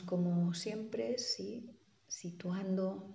Como 0.00 0.54
siempre, 0.54 1.18
sí, 1.18 1.78
situando, 2.08 3.12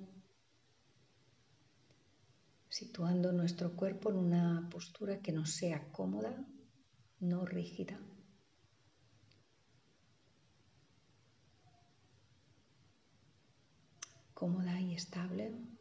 situando 2.70 3.32
nuestro 3.32 3.76
cuerpo 3.76 4.12
en 4.12 4.18
una 4.18 4.70
postura 4.70 5.20
que 5.24 5.32
nos 5.32 5.50
sea 5.52 5.92
cómoda, 5.92 6.46
no 7.20 7.46
rígida. 7.46 8.00
Cómoda 14.36 14.80
y 14.80 14.94
estable. 14.94 15.77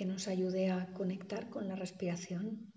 Que 0.00 0.06
nos 0.06 0.28
ayude 0.28 0.70
a 0.70 0.94
conectar 0.94 1.50
con 1.50 1.68
la 1.68 1.76
respiración. 1.76 2.72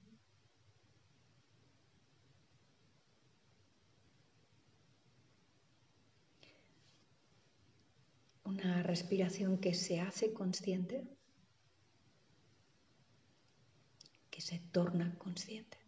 Una 8.43 8.83
respiración 8.83 9.57
que 9.57 9.73
se 9.73 10.01
hace 10.01 10.33
consciente, 10.33 11.07
que 14.29 14.41
se 14.41 14.59
torna 14.59 15.17
consciente. 15.17 15.82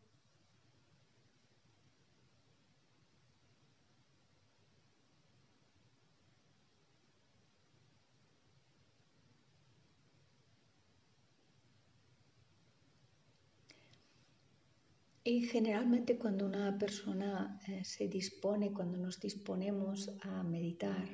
Y 15.27 15.41
generalmente 15.47 16.19
cuando 16.19 16.45
una 16.45 16.77
persona 16.77 17.59
eh, 17.67 17.83
se 17.83 18.07
dispone, 18.07 18.71
cuando 18.71 18.99
nos 18.99 19.19
disponemos 19.19 20.11
a 20.21 20.43
meditar, 20.43 21.07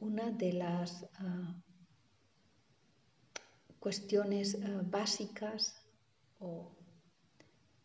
una 0.00 0.30
de 0.32 0.52
las 0.52 1.06
ah, 1.14 1.62
cuestiones 3.78 4.58
ah, 4.62 4.82
básicas 4.84 5.82
o 6.40 6.76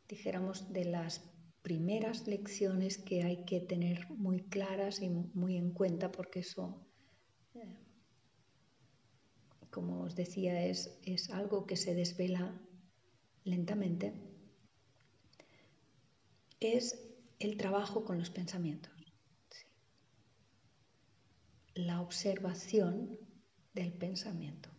dijéramos 0.10 0.74
de 0.74 0.84
las 0.84 1.22
primeras 1.62 2.28
lecciones 2.28 2.98
que 2.98 3.24
hay 3.24 3.46
que 3.46 3.62
tener 3.62 4.10
muy 4.10 4.42
claras 4.42 5.02
y 5.02 5.08
muy 5.10 5.56
en 5.56 5.72
cuenta 5.72 6.12
porque 6.12 6.42
eso 6.42 6.86
como 9.74 10.04
os 10.04 10.16
decía, 10.16 10.66
es, 10.66 11.30
algo 11.32 11.66
que 11.66 11.76
se 11.76 11.96
desvela 11.96 12.54
lentamente, 13.44 14.14
es 16.60 16.84
el 17.40 17.58
trabajo 17.58 18.06
con 18.06 18.20
los 18.20 18.30
pensamientos. 18.30 18.94
La 21.74 22.02
observación 22.02 23.18
del 23.74 23.92
pensamiento. 23.92 24.70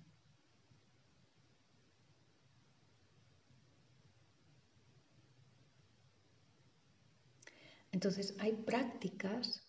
Entonces 7.90 8.34
hay 8.38 8.52
prácticas 8.52 9.66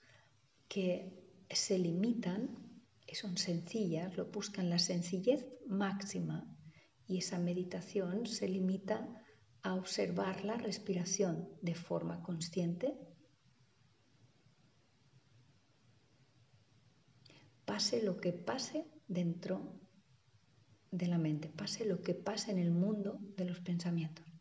que 0.68 1.12
se 1.50 1.78
limitan 1.80 2.65
son 3.16 3.38
sencillas, 3.38 4.16
lo 4.18 4.26
buscan 4.26 4.70
la 4.70 4.80
sencillez 4.80 5.48
máxima 5.68 6.56
y 7.08 7.18
esa 7.18 7.40
meditación 7.40 8.26
se 8.26 8.48
limita 8.48 9.08
a 9.62 9.74
observar 9.76 10.46
la 10.46 10.58
respiración 10.58 11.50
de 11.62 11.76
forma 11.76 12.22
consciente. 12.22 12.98
Pase 17.66 18.04
lo 18.04 18.18
que 18.18 18.32
pase 18.32 18.86
dentro 19.08 19.80
de 20.92 21.08
la 21.08 21.18
mente, 21.18 21.50
pase 21.50 21.86
lo 21.86 22.02
que 22.02 22.14
pase 22.14 22.52
en 22.52 22.60
el 22.60 22.72
mundo 22.72 23.20
de 23.36 23.46
los 23.46 23.60
pensamientos. 23.60 24.35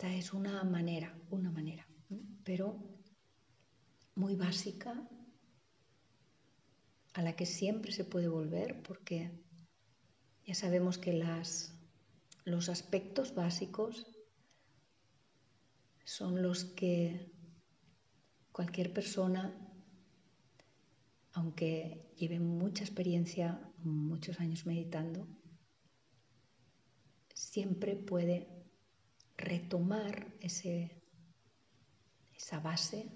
Esta 0.00 0.16
es 0.16 0.32
una 0.32 0.64
manera, 0.64 1.14
una 1.28 1.50
manera, 1.50 1.86
pero 2.42 2.74
muy 4.14 4.34
básica, 4.34 5.06
a 7.12 7.20
la 7.20 7.36
que 7.36 7.44
siempre 7.44 7.92
se 7.92 8.06
puede 8.06 8.26
volver 8.26 8.82
porque 8.82 9.30
ya 10.46 10.54
sabemos 10.54 10.96
que 10.96 11.12
las, 11.12 11.74
los 12.46 12.70
aspectos 12.70 13.34
básicos 13.34 14.06
son 16.06 16.40
los 16.40 16.64
que 16.64 17.30
cualquier 18.52 18.94
persona, 18.94 19.54
aunque 21.34 22.10
lleve 22.16 22.40
mucha 22.40 22.84
experiencia, 22.84 23.70
muchos 23.84 24.40
años 24.40 24.64
meditando, 24.64 25.28
siempre 27.34 27.96
puede 27.96 28.59
retomar 29.40 30.26
ese, 30.40 31.02
esa 32.36 32.60
base. 32.60 33.06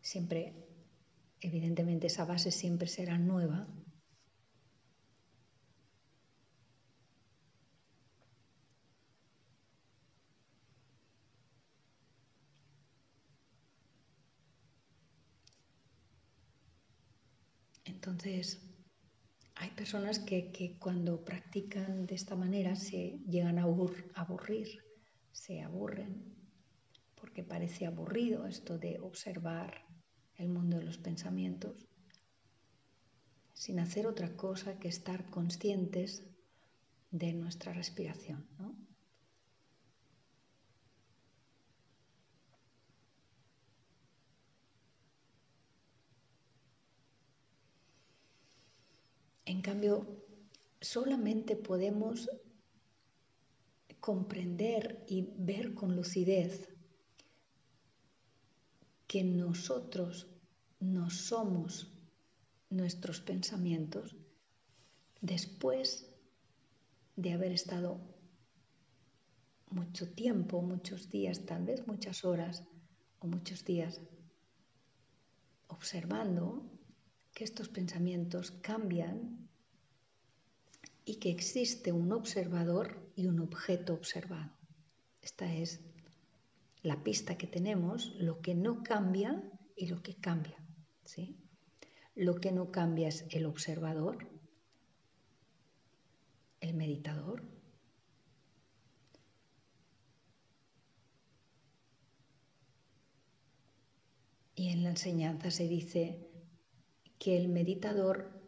Siempre, 0.00 0.52
evidentemente, 1.40 2.06
esa 2.08 2.24
base 2.24 2.50
siempre 2.50 2.88
será 2.88 3.18
nueva. 3.18 3.66
Entonces, 17.84 18.60
hay 19.64 19.70
personas 19.70 20.18
que, 20.18 20.76
cuando 20.78 21.24
practican 21.24 22.04
de 22.04 22.14
esta 22.14 22.36
manera 22.36 22.76
se 22.76 23.18
llegan 23.26 23.58
a 23.58 23.62
aburrir, 23.62 24.68
se 25.32 25.62
aburren, 25.62 26.36
porque 27.14 27.42
parece 27.42 27.86
aburrido 27.86 28.46
esto 28.46 28.76
de 28.78 29.00
observar 29.00 29.86
el 30.36 30.50
mundo 30.50 30.76
de 30.76 30.84
los 30.84 30.98
pensamientos, 30.98 31.88
sin 33.54 33.80
hacer 33.80 34.06
otra 34.06 34.36
cosa 34.36 34.78
que 34.78 34.88
estar 34.88 35.30
conscientes 35.30 36.26
de 37.10 37.32
nuestra 37.32 37.72
respiración. 37.72 38.46
En 49.54 49.62
cambio, 49.62 50.04
solamente 50.80 51.54
podemos 51.54 52.28
comprender 54.00 55.04
y 55.06 55.28
ver 55.38 55.74
con 55.74 55.94
lucidez 55.94 56.68
que 59.06 59.22
nosotros 59.22 60.26
no 60.80 61.08
somos 61.08 61.86
nuestros 62.68 63.20
pensamientos 63.20 64.16
después 65.20 66.12
de 67.14 67.32
haber 67.32 67.52
estado 67.52 68.00
mucho 69.70 70.12
tiempo, 70.14 70.62
muchos 70.62 71.10
días, 71.10 71.46
tal 71.46 71.64
vez 71.64 71.86
muchas 71.86 72.24
horas 72.24 72.64
o 73.20 73.28
muchos 73.28 73.64
días 73.64 74.00
observando 75.68 76.74
que 77.34 77.44
estos 77.44 77.68
pensamientos 77.68 78.52
cambian 78.52 79.43
y 81.04 81.16
que 81.16 81.30
existe 81.30 81.92
un 81.92 82.12
observador 82.12 83.10
y 83.14 83.26
un 83.26 83.40
objeto 83.40 83.94
observado. 83.94 84.50
Esta 85.20 85.52
es 85.52 85.80
la 86.82 87.02
pista 87.02 87.36
que 87.36 87.46
tenemos, 87.46 88.14
lo 88.16 88.40
que 88.40 88.54
no 88.54 88.82
cambia 88.82 89.42
y 89.76 89.86
lo 89.86 90.02
que 90.02 90.14
cambia. 90.14 90.56
¿sí? 91.04 91.36
Lo 92.14 92.36
que 92.36 92.52
no 92.52 92.70
cambia 92.70 93.08
es 93.08 93.24
el 93.30 93.46
observador, 93.46 94.28
el 96.60 96.74
meditador. 96.74 97.42
Y 104.54 104.68
en 104.68 104.84
la 104.84 104.90
enseñanza 104.90 105.50
se 105.50 105.66
dice 105.66 106.30
que 107.18 107.36
el 107.36 107.48
meditador 107.48 108.43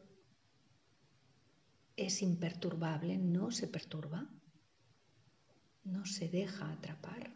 es 1.96 2.22
imperturbable, 2.22 3.16
no 3.18 3.50
se 3.50 3.66
perturba, 3.66 4.28
no 5.84 6.04
se 6.04 6.28
deja 6.28 6.70
atrapar. 6.70 7.34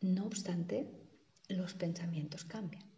No 0.00 0.26
obstante, 0.26 0.86
los 1.48 1.74
pensamientos 1.74 2.44
cambian. 2.44 2.93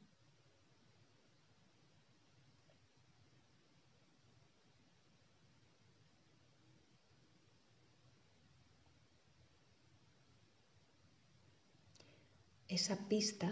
Esa 12.77 13.09
pista 13.09 13.51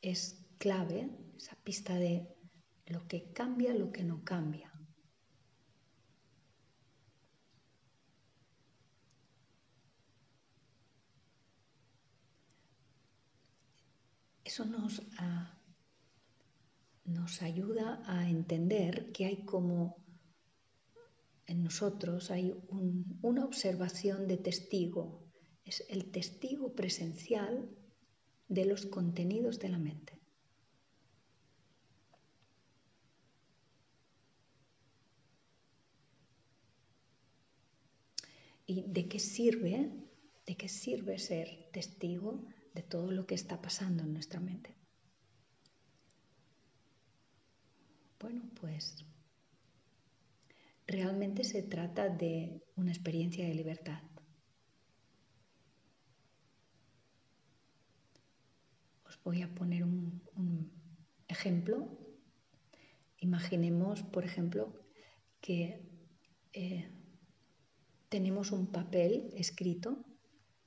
es 0.00 0.42
clave, 0.56 1.10
esa 1.36 1.54
pista 1.56 1.94
de 1.96 2.26
lo 2.86 3.06
que 3.06 3.30
cambia, 3.32 3.74
lo 3.74 3.92
que 3.92 4.04
no 4.04 4.24
cambia. 4.24 4.72
Eso 14.44 14.64
nos, 14.64 15.02
ah, 15.18 15.60
nos 17.04 17.42
ayuda 17.42 18.02
a 18.06 18.30
entender 18.30 19.12
que 19.12 19.26
hay 19.26 19.44
como 19.44 20.02
en 21.46 21.62
nosotros 21.62 22.30
hay 22.30 22.54
una 23.20 23.44
observación 23.44 24.26
de 24.26 24.38
testigo, 24.38 25.30
es 25.66 25.84
el 25.90 26.10
testigo 26.10 26.74
presencial 26.74 27.68
de 28.52 28.66
los 28.66 28.86
contenidos 28.86 29.58
de 29.58 29.68
la 29.70 29.78
mente. 29.78 30.12
¿Y 38.66 38.82
de 38.82 39.08
qué 39.08 39.18
sirve? 39.18 39.90
¿De 40.46 40.56
qué 40.56 40.68
sirve 40.68 41.18
ser 41.18 41.70
testigo 41.72 42.44
de 42.74 42.82
todo 42.82 43.10
lo 43.10 43.26
que 43.26 43.34
está 43.34 43.60
pasando 43.60 44.02
en 44.02 44.12
nuestra 44.12 44.40
mente? 44.40 44.74
Bueno, 48.20 48.42
pues 48.60 49.04
realmente 50.86 51.42
se 51.44 51.62
trata 51.62 52.08
de 52.08 52.62
una 52.76 52.92
experiencia 52.92 53.46
de 53.46 53.54
libertad. 53.54 54.11
Voy 59.24 59.42
a 59.42 59.54
poner 59.54 59.84
un, 59.84 60.70
ejemplo. 61.28 61.98
Imaginemos, 63.18 64.02
por 64.02 64.24
ejemplo, 64.24 64.74
que 65.40 65.88
eh, 66.52 66.90
tenemos 68.08 68.52
un 68.52 68.66
papel 68.66 69.30
escrito 69.34 70.04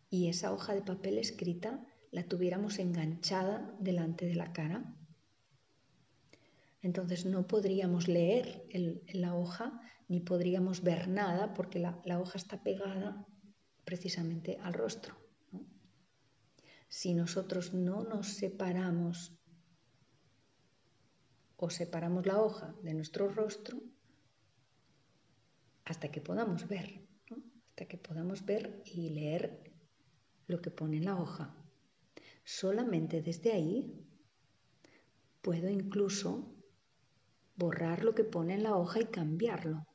y 0.10 0.28
esa 0.28 0.52
hoja 0.52 0.74
de 0.74 0.82
papel 0.82 1.18
escrita 1.18 1.86
la 2.12 2.24
tuviéramos 2.24 2.80
enganchada 2.80 3.76
delante 3.80 4.26
de 4.26 4.36
la 4.36 4.54
cara. 4.54 4.96
Entonces 6.82 7.26
no 7.26 7.48
podríamos 7.48 8.08
leer 8.08 8.68
la 9.14 9.36
hoja 9.36 9.82
ni 10.08 10.20
podríamos 10.20 10.82
ver 10.82 11.08
nada 11.08 11.54
porque 11.54 11.80
la 11.80 12.20
hoja 12.20 12.38
está 12.38 12.64
pegada 12.64 13.26
precisamente 13.84 14.58
al 14.62 14.74
rostro 14.74 15.25
si 16.88 17.14
nosotros 17.14 17.74
no 17.74 18.04
nos 18.04 18.28
separamos 18.28 19.34
o 21.58 21.70
separamos 21.70 22.26
la 22.26 22.42
hoja 22.42 22.76
de 22.84 22.94
nuestro 22.94 23.30
rostro 23.30 23.82
hasta 25.86 26.10
que 26.10 26.22
podamos 26.22 26.68
ver, 26.68 27.02
hasta 27.70 27.86
que 27.86 27.98
podamos 27.98 28.46
ver 28.46 28.82
y 28.86 29.10
leer 29.10 29.72
lo 30.48 30.62
que 30.62 30.72
pone 30.72 30.98
en 30.98 31.06
la 31.06 31.20
hoja. 31.20 31.56
Solamente 32.44 33.22
desde 33.22 33.54
ahí 33.54 34.06
puedo 35.42 35.70
incluso 35.70 36.56
borrar 37.56 38.04
lo 38.04 38.14
que 38.14 38.24
pone 38.24 38.56
en 38.56 38.64
la 38.64 38.76
hoja 38.76 39.00
y 39.00 39.06
cambiarlo. 39.06 39.86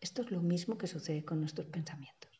Esto 0.00 0.22
es 0.22 0.30
lo 0.30 0.40
mismo 0.40 0.78
que 0.78 0.86
sucede 0.86 1.24
con 1.24 1.40
nuestros 1.40 1.66
pensamientos. 1.68 2.35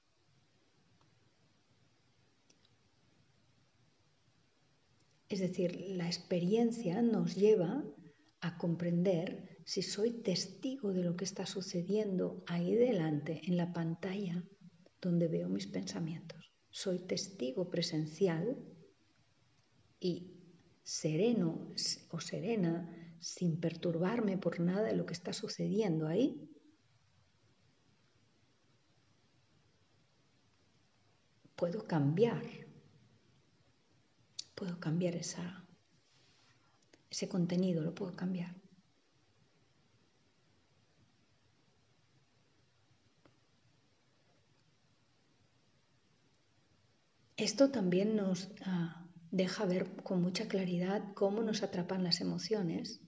Es 5.29 5.41
decir, 5.41 5.81
la 5.81 6.07
experiencia 6.07 7.03
nos 7.03 7.35
lleva 7.35 7.85
a 8.41 8.59
comprender 8.59 9.59
si 9.65 9.83
soy 9.83 10.23
testigo 10.23 10.93
de 10.93 11.03
lo 11.03 11.17
que 11.17 11.25
está 11.25 11.47
sucediendo 11.47 12.45
ahí 12.47 12.75
delante, 12.75 13.41
en 13.45 13.57
la 13.57 13.73
pantalla 13.73 14.45
donde 15.01 15.27
veo 15.27 15.49
mis 15.49 15.67
pensamientos. 15.67 16.53
Soy 16.71 17.01
testigo 17.01 17.69
presencial 17.69 18.57
y 19.99 20.33
sereno 20.85 21.73
o 22.11 22.21
serena, 22.21 23.17
sin 23.19 23.59
perturbarme 23.59 24.39
por 24.39 24.61
nada 24.61 24.85
de 24.85 24.95
lo 24.95 25.07
que 25.07 25.15
está 25.15 25.33
sucediendo 25.33 26.07
ahí. 26.07 26.49
Puedo 31.57 31.87
cambiar 31.87 32.66
puedo 34.57 34.81
cambiar 34.81 35.15
ese 35.15 35.43
contenido, 37.29 37.83
lo 37.83 37.95
puedo 37.95 38.17
cambiar. 38.17 38.57
Esto 47.37 47.71
también 47.71 48.17
nos 48.17 48.51
ah, 48.65 49.07
deja 49.31 49.67
ver 49.67 49.95
con 50.03 50.23
mucha 50.23 50.49
claridad 50.49 51.13
cómo 51.15 51.43
nos 51.43 51.63
atrapan 51.63 52.03
las 52.03 52.23
emociones, 52.23 53.03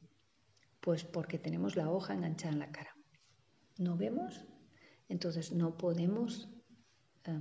pues 0.80 1.02
porque 1.02 1.38
tenemos 1.38 1.76
la 1.76 1.90
hoja 1.90 2.12
enganchada 2.12 2.52
en 2.52 2.58
la 2.58 2.70
cara. 2.70 2.94
No 3.78 3.96
vemos, 3.96 4.44
entonces 5.08 5.52
no 5.52 5.78
podemos 5.78 6.50
ah, 7.24 7.40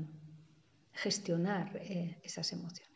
gestionar 0.94 1.76
eh, 1.76 2.22
esas 2.24 2.54
emociones 2.54 2.87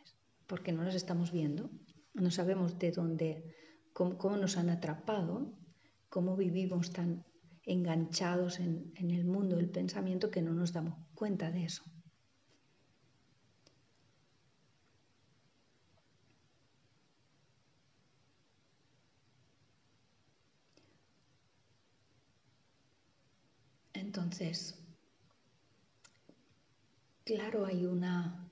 porque 0.51 0.73
no 0.73 0.83
las 0.83 0.95
estamos 0.95 1.31
viendo, 1.31 1.69
no 2.13 2.29
sabemos 2.29 2.77
de 2.77 2.91
dónde, 2.91 3.55
cómo, 3.93 4.35
nos 4.35 4.57
han 4.57 4.69
atrapado, 4.69 5.57
cómo 6.09 6.35
vivimos 6.35 6.91
tan 6.91 7.23
enganchados 7.63 8.59
en, 8.59 8.91
en 8.97 9.11
el 9.11 9.23
mundo 9.23 9.55
del 9.55 9.69
pensamiento 9.69 10.29
que 10.29 10.41
no 10.41 10.53
nos 10.53 10.73
damos 10.73 10.95
cuenta 11.15 11.51
de 11.51 11.63
eso. 11.63 11.83
Entonces, 23.93 24.83
claro, 27.23 27.65
hay 27.65 27.85
una 27.85 28.50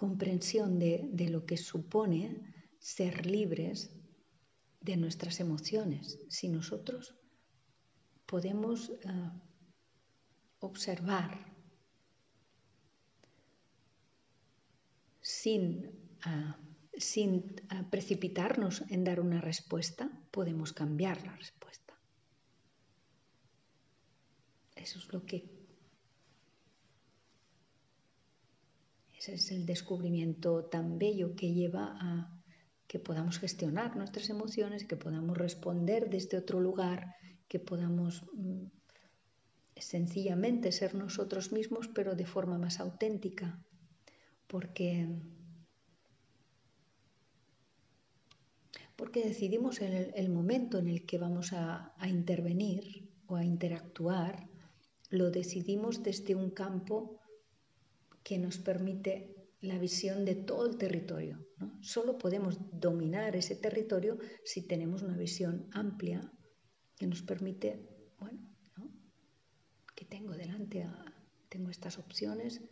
comprensión 0.00 0.78
de, 0.78 1.28
lo 1.28 1.44
que 1.44 1.58
supone 1.58 2.40
ser 2.78 3.26
libres 3.26 3.90
de 4.80 4.96
nuestras 4.96 5.40
emociones. 5.40 6.18
Si 6.30 6.48
nosotros 6.48 7.14
podemos 8.24 8.88
eh, 8.88 8.96
observar 10.60 11.36
sin, 15.20 15.84
eh, 16.24 16.54
sin 16.96 17.34
eh, 17.34 17.84
precipitarnos 17.90 18.82
en 18.88 19.04
dar 19.04 19.20
una 19.20 19.42
respuesta, 19.42 20.10
podemos 20.30 20.72
cambiar 20.72 21.22
la 21.26 21.36
respuesta. 21.36 21.92
Eso 24.74 24.98
es 24.98 25.12
lo 25.12 25.26
que 25.26 25.59
Ese 29.20 29.34
es 29.34 29.50
el 29.50 29.66
descubrimiento 29.66 30.64
tan 30.64 30.98
bello 30.98 31.36
que 31.36 31.52
lleva 31.52 31.94
a 32.00 32.42
que 32.86 32.98
podamos 32.98 33.38
gestionar 33.38 33.94
nuestras 33.94 34.30
emociones, 34.30 34.86
que 34.86 34.96
podamos 34.96 35.36
responder 35.36 36.08
desde 36.08 36.38
otro 36.38 36.58
lugar, 36.58 37.14
que 37.46 37.60
podamos 37.60 38.24
mm, 38.32 38.64
sencillamente 39.76 40.72
ser 40.72 40.94
nosotros 40.94 41.52
mismos, 41.52 41.86
pero 41.88 42.14
de 42.14 42.24
forma 42.24 42.56
más 42.56 42.80
auténtica. 42.80 43.62
Porque, 44.46 45.06
porque 48.96 49.22
decidimos 49.22 49.82
el, 49.82 50.30
momento 50.30 50.78
en 50.78 50.88
el 50.88 51.04
que 51.04 51.18
vamos 51.18 51.52
a 51.52 51.94
intervenir 52.08 53.06
o 53.26 53.36
a 53.36 53.44
interactuar 53.44 54.48
lo 55.10 55.30
decidimos 55.30 56.02
desde 56.02 56.34
un 56.36 56.50
campo 56.50 57.20
que 58.22 58.38
nos 58.38 58.58
permite 58.58 59.34
la 59.60 59.78
visión 59.78 60.24
de 60.24 60.34
todo 60.34 60.66
el 60.66 60.78
territorio. 60.78 61.46
Solo 61.80 62.16
podemos 62.16 62.58
dominar 62.72 63.36
ese 63.36 63.56
territorio 63.56 64.18
si 64.44 64.66
tenemos 64.66 65.02
una 65.02 65.16
visión 65.16 65.68
amplia 65.72 66.32
que 66.96 67.06
nos 67.06 67.22
permite, 67.22 67.86
bueno, 68.18 68.40
que 69.94 70.04
tengo 70.06 70.32
delante, 70.32 70.86
tengo 71.48 71.70
estas 71.70 71.98
opciones. 71.98 72.62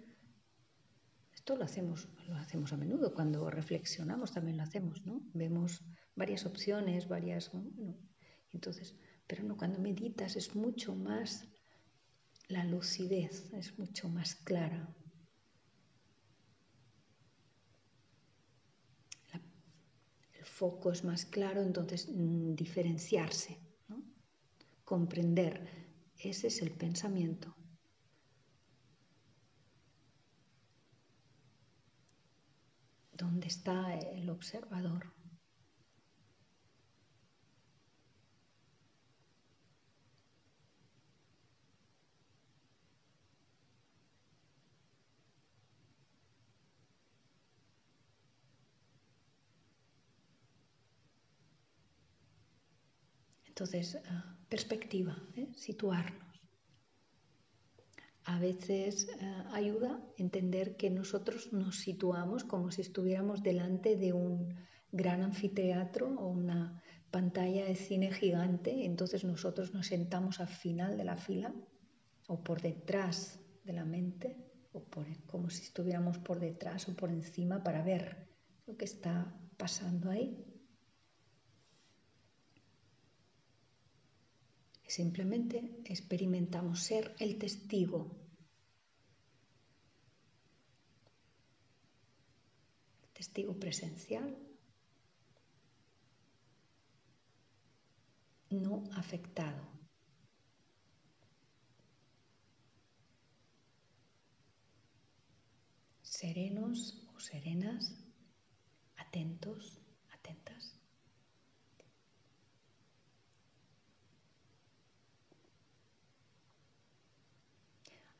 Esto 1.35 1.57
lo 1.57 1.65
hacemos, 1.65 2.09
lo 2.27 2.37
hacemos 2.37 2.73
a 2.73 2.77
menudo, 2.77 3.15
cuando 3.15 3.51
reflexionamos 3.51 4.33
también 4.33 4.57
lo 4.57 4.63
hacemos, 4.63 5.05
¿no? 5.05 5.23
Vemos 5.35 5.85
varias 6.15 6.47
opciones, 6.47 7.09
varias, 7.09 7.51
entonces, 8.53 8.95
pero 9.27 9.43
no, 9.45 9.57
cuando 9.57 9.79
meditas 9.79 10.37
es 10.37 10.55
mucho 10.55 10.95
más 10.95 11.47
la 12.49 12.65
lucidez, 12.65 13.53
es 13.53 13.79
mucho 13.79 14.09
más 14.09 14.35
clara, 14.35 14.95
foco 20.59 20.91
es 20.91 21.05
más 21.05 21.25
claro, 21.25 21.63
entonces 21.63 22.09
mm, 22.09 22.55
diferenciarse, 22.55 23.61
comprender, 24.85 25.55
ese 26.19 26.49
es 26.49 26.63
el 26.63 26.73
pensamiento. 26.73 27.55
¿Dónde 33.13 33.47
está 33.47 33.95
el 33.95 34.29
observador? 34.31 35.13
Entonces, 53.59 53.99
ah, 54.07 54.39
perspectiva, 54.49 55.21
¿eh? 55.35 55.49
situarnos. 55.57 56.41
A 58.23 58.39
veces 58.39 59.09
ah, 59.21 59.51
ayuda 59.53 60.01
entender 60.17 60.77
que 60.77 60.91
nosotros 60.91 61.53
nos 61.53 61.81
situamos 61.81 62.45
como 62.45 62.71
si 62.71 62.83
estuviéramos 62.83 63.43
delante 63.43 63.97
de 63.97 64.13
un 64.13 64.55
gran 64.93 65.23
anfiteatro 65.23 66.07
o 66.07 66.29
una 66.29 66.81
pantalla 67.11 67.65
de 67.65 67.75
cine 67.75 68.13
gigante, 68.13 68.85
entonces 68.85 69.25
nosotros 69.25 69.75
nos 69.75 69.89
sentamos 69.89 70.39
al 70.39 70.47
final 70.47 70.97
de 70.97 71.03
la 71.03 71.17
fila 71.17 71.53
o 72.29 72.45
por 72.45 72.63
detrás 72.63 73.41
de 73.65 73.73
la 73.73 73.85
mente, 73.85 74.37
o 74.71 74.85
como 75.27 75.51
si 75.51 75.65
estuviéramos 75.65 76.19
por 76.19 76.39
detrás 76.39 76.89
o 76.89 76.95
por 76.95 77.11
encima 77.11 77.65
para 77.65 77.83
ver 77.83 78.29
lo 78.69 78.77
que 78.77 78.85
está 78.85 79.35
pasando 79.57 80.11
ahí. 80.11 80.48
Simplemente 84.89 85.83
experimentamos 85.85 86.83
ser 86.83 87.15
el 87.19 87.39
testigo. 87.39 88.11
Testigo 93.13 93.53
presencial, 93.61 94.35
no 98.49 98.85
afectado. 98.95 99.69
Serenos 106.01 107.07
o 107.15 107.21
serenas, 107.21 107.95
atentos, 108.97 109.83
atentas. 110.15 110.78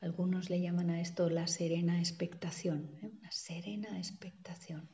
Algunos 0.01 0.49
le 0.49 0.61
llaman 0.61 0.89
a 0.91 1.01
esto 1.01 1.29
la 1.29 1.47
serena 1.47 1.99
expectación, 1.99 2.89
¿eh? 3.01 3.11
una 3.19 3.31
serena 3.31 3.97
expectación. 3.97 4.89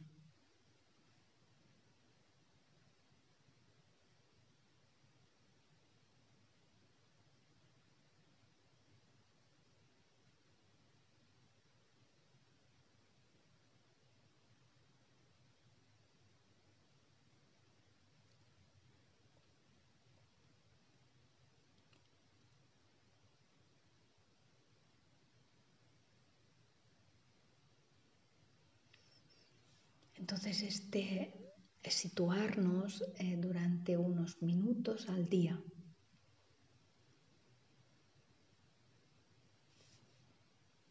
Entonces, 30.26 30.64
este 30.64 31.54
situarnos 31.88 33.04
eh, 33.20 33.38
durante 33.38 33.96
unos 33.96 34.42
minutos 34.42 35.08
al 35.08 35.30
día. 35.30 35.64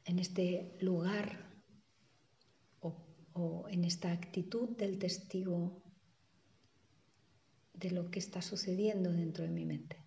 En 0.05 0.21
este 0.21 0.77
lugar 0.81 1.53
o 3.33 3.67
en 3.69 3.83
esta 3.83 4.13
actitud 4.13 4.69
del 4.77 5.01
testigo 5.01 5.83
de 7.73 7.91
lo 7.91 8.09
que 8.13 8.21
está 8.21 8.41
sucediendo 8.41 9.11
dentro 9.11 9.43
de 9.43 9.51
mi 9.51 9.65
mente. 9.65 10.05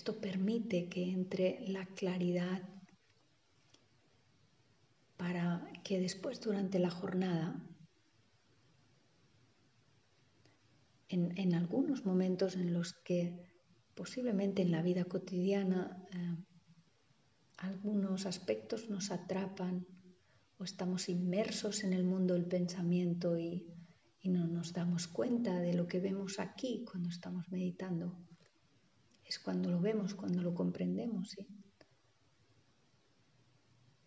Esto 0.00 0.18
que 0.70 1.10
entre 1.10 1.64
la 1.66 1.84
claridad 1.84 2.62
para 5.16 5.66
que 5.82 6.00
después 6.00 6.40
durante 6.40 6.78
la 6.78 6.90
jornada, 6.90 7.60
en, 11.08 11.54
algunos 11.54 12.06
momentos 12.06 12.54
en 12.54 12.72
los 12.72 12.94
que 12.94 13.44
posiblemente 13.96 14.62
en 14.62 14.70
la 14.70 14.80
vida 14.80 15.04
cotidiana 15.04 16.06
eh, 16.12 16.36
algunos 17.58 18.26
aspectos 18.26 18.88
nos 18.88 19.10
atrapan 19.10 19.84
o 20.58 20.64
estamos 20.64 21.08
inmersos 21.08 21.82
en 21.82 21.92
el 21.92 22.04
mundo 22.04 22.34
del 22.34 22.46
pensamiento 22.46 23.36
y 23.36 23.66
no 24.22 24.46
nos 24.46 24.72
damos 24.72 25.08
cuenta 25.08 25.58
de 25.58 25.74
lo 25.74 25.88
que 25.88 25.98
vemos 25.98 26.38
aquí 26.38 26.84
cuando 26.88 27.08
estamos 27.08 27.50
meditando 27.50 28.29
es 29.30 29.38
cuando 29.38 29.70
lo 29.70 29.80
vemos, 29.80 30.14
cuando 30.14 30.42
lo 30.42 30.52
comprendemos. 30.54 31.36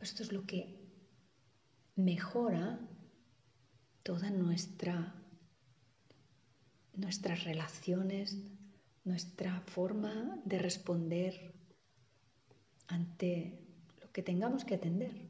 Esto 0.02 0.22
es 0.22 0.34
lo 0.34 0.46
que 0.46 0.82
mejora 1.96 2.78
toda 4.04 4.30
nuestra 4.30 5.16
nuestras 6.96 7.46
relaciones, 7.46 8.38
nuestra 9.06 9.62
forma 9.62 10.42
de 10.44 10.60
responder 10.60 11.56
ante 12.88 13.66
lo 14.02 14.12
que 14.12 14.24
tengamos 14.24 14.66
que 14.66 14.76
atender. 14.76 15.30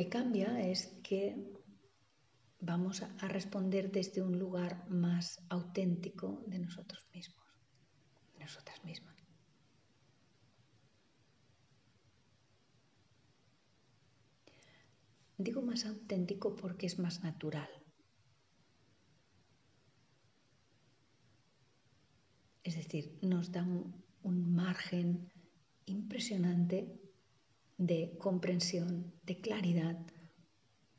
Que 0.00 0.08
cambia 0.08 0.58
es 0.66 0.86
que 1.02 1.36
vamos 2.58 3.02
a 3.02 3.28
responder 3.28 3.92
desde 3.92 4.22
un 4.22 4.38
lugar 4.38 4.88
más 4.88 5.44
auténtico 5.50 6.42
de 6.46 6.58
nosotros 6.58 7.06
mismos, 7.12 7.46
de 8.32 8.38
nosotras 8.38 8.82
mismas. 8.82 9.14
Digo 15.36 15.60
más 15.60 15.84
auténtico 15.84 16.56
porque 16.56 16.86
es 16.86 16.98
más 16.98 17.22
natural. 17.22 17.68
Es 22.62 22.74
decir, 22.74 23.18
nos 23.20 23.52
da 23.52 23.64
un, 23.64 24.54
margen 24.54 25.30
impresionante 25.84 26.78
de 27.80 28.14
comprensión, 28.18 29.10
de 29.22 29.40
claridad 29.40 29.96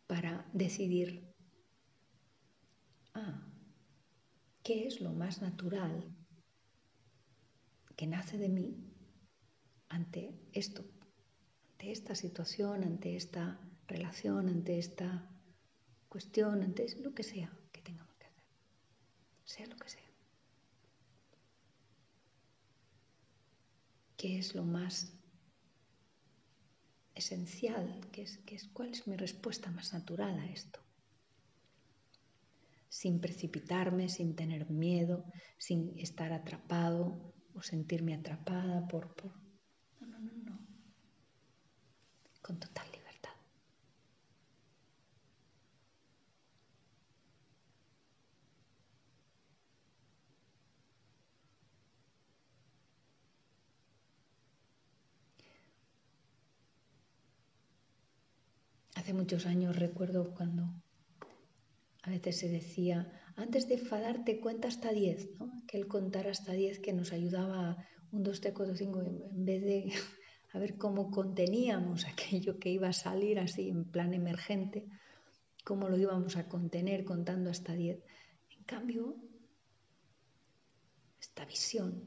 para 0.07 0.49
decidir, 0.51 1.31
ah, 3.13 3.47
¿qué 4.63 4.87
es 4.87 4.99
lo 4.99 5.13
más 5.13 5.43
natural 5.43 6.03
que 7.95 8.07
nace 8.07 8.39
de 8.39 8.49
mí 8.49 8.83
ante 9.89 10.33
esto, 10.53 10.83
ante 11.69 11.91
esta 11.91 12.15
situación, 12.15 12.83
ante 12.83 13.15
esta 13.15 13.61
relación, 13.87 14.49
ante 14.49 14.79
esta 14.79 15.29
cuestión, 16.09 16.63
ante 16.63 16.87
lo 16.99 17.13
que 17.13 17.21
sea 17.21 17.55
que 17.71 17.81
tengamos 17.81 18.15
que 18.15 18.25
hacer, 18.25 18.43
sea 19.45 19.67
lo 19.67 19.75
que 19.75 19.89
sea. 19.89 20.09
¿Qué 24.17 24.39
es 24.39 24.55
lo 24.55 24.63
más 24.63 25.20
esencial? 27.21 27.85
¿Qué 28.11 28.23
es, 28.23 28.39
qué 28.45 28.55
es, 28.55 28.67
¿Cuál 28.75 28.89
es 28.89 29.07
mi 29.07 29.15
respuesta 29.15 29.71
más 29.71 29.93
natural 29.93 30.35
a 30.39 30.47
esto? 30.47 30.79
Sin 32.89 33.21
precipitarme, 33.21 34.09
sin 34.09 34.35
tener 34.35 34.69
miedo, 34.69 35.23
sin 35.57 35.97
estar 35.97 36.33
atrapado 36.33 37.33
o 37.53 37.61
sentirme 37.61 38.13
atrapada 38.15 38.87
por, 38.87 39.13
por... 39.15 39.31
No, 39.99 40.07
no, 40.07 40.19
no, 40.19 40.33
no. 40.49 40.59
Con 42.41 42.59
total 42.59 42.87
libertad. 42.91 43.01
Hace 59.11 59.17
muchos 59.17 59.45
años 59.45 59.75
recuerdo 59.75 60.33
cuando 60.33 60.73
a 62.03 62.09
veces 62.09 62.39
se 62.39 62.47
decía, 62.47 63.11
antes 63.35 63.67
de 63.67 63.73
enfadarte 63.73 64.39
cuenta 64.39 64.69
hasta 64.69 64.93
10, 64.93 65.37
¿no? 65.37 65.51
que 65.67 65.75
el 65.75 65.89
contar 65.89 66.29
hasta 66.29 66.53
10 66.53 66.79
que 66.79 66.93
nos 66.93 67.11
ayudaba 67.11 67.85
un, 68.13 68.23
dos, 68.23 68.39
tres, 68.39 68.53
cuatro, 68.53 68.73
cinco, 68.73 69.01
en 69.01 69.43
vez 69.43 69.61
de 69.63 69.91
a 70.53 70.59
ver 70.59 70.77
cómo 70.77 71.11
conteníamos 71.11 72.05
aquello 72.05 72.57
que 72.57 72.69
iba 72.69 72.87
a 72.87 72.93
salir 72.93 73.37
así 73.39 73.67
en 73.67 73.83
plan 73.83 74.13
emergente, 74.13 74.87
cómo 75.65 75.89
lo 75.89 75.97
íbamos 75.97 76.37
a 76.37 76.47
contener 76.47 77.03
contando 77.03 77.49
hasta 77.49 77.73
10. 77.73 78.01
En 78.51 78.63
cambio, 78.63 79.17
esta 81.19 81.43
visión 81.43 82.01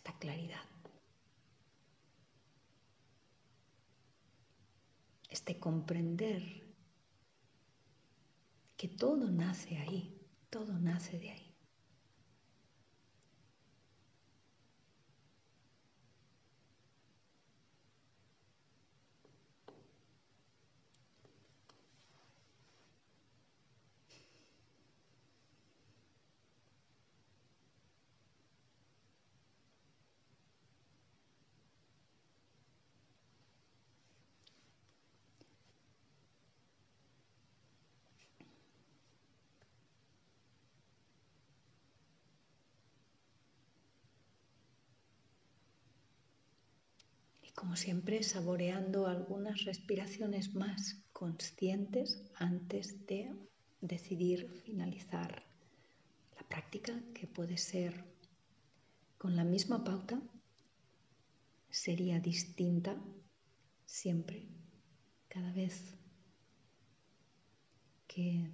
esta 0.00 0.18
claridad 0.18 0.70
este 5.30 5.58
comprender 5.58 6.42
que 8.76 8.88
todo 8.88 9.30
nace 9.30 9.76
ahí, 9.78 10.18
todo 10.48 10.78
nace 10.78 11.18
de 11.18 11.30
ahí. 11.30 11.49
Como 47.60 47.76
siempre, 47.76 48.22
saboreando 48.22 49.06
algunas 49.06 49.64
respiraciones 49.66 50.54
más 50.54 50.96
conscientes 51.12 52.26
antes 52.34 53.06
de 53.06 53.36
decidir 53.82 54.48
finalizar 54.64 55.44
la 56.36 56.48
práctica, 56.48 56.98
que 57.12 57.26
puede 57.26 57.58
ser 57.58 58.02
con 59.18 59.36
la 59.36 59.44
misma 59.44 59.84
pauta, 59.84 60.22
sería 61.68 62.18
distinta 62.18 62.96
siempre, 63.84 64.48
cada 65.28 65.52
vez 65.52 65.98
que, 68.06 68.50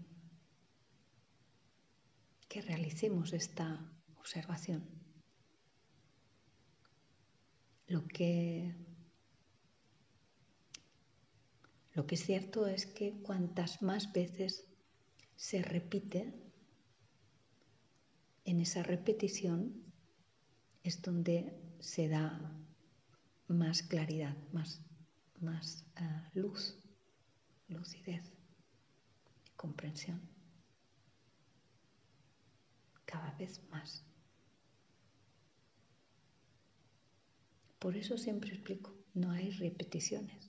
que 2.49 2.61
realicemos 2.61 3.33
esta 3.33 3.88
observación. 4.16 4.85
Lo 7.87 8.05
que 8.09 8.75
Lo 11.96 12.06
que 12.06 12.16
es 12.16 12.26
cierto 12.26 12.66
es 12.66 12.85
que 12.85 13.22
cuantas 13.22 13.80
más 13.80 14.12
veces 14.12 14.68
se 15.35 15.62
repite, 15.62 16.30
en 18.44 18.61
esa 18.61 18.82
repetición 18.82 19.82
es 20.82 21.00
donde 21.00 21.59
se 21.80 22.09
da 22.09 22.54
más 23.48 23.82
claridad, 23.82 24.37
más, 24.52 24.82
más 25.40 25.87
uh, 25.98 26.38
luz, 26.38 26.78
lucidez, 27.68 28.30
comprensión. 29.56 30.20
Cada 33.06 33.32
vez 33.38 33.62
más. 33.70 34.04
Por 37.78 37.96
eso 37.96 38.18
siempre 38.18 38.50
explico, 38.50 38.94
no 39.14 39.30
hay 39.30 39.50
repeticiones 39.52 40.45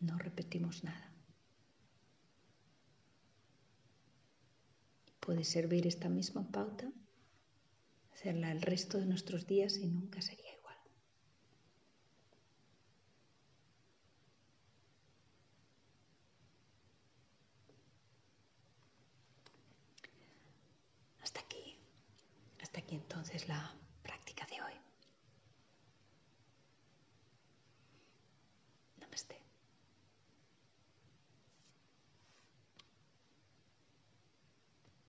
no 0.00 0.18
repetimos 0.18 0.84
nada. 0.84 1.12
Puede 5.20 5.44
servir 5.44 5.86
esta 5.86 6.08
misma 6.08 6.50
pauta, 6.50 6.92
hacerla 8.12 8.52
el 8.52 8.62
resto 8.62 8.98
de 8.98 9.06
nuestros 9.06 9.46
días 9.46 9.76
y 9.78 9.88
nunca 9.88 10.22
sería 10.22 10.55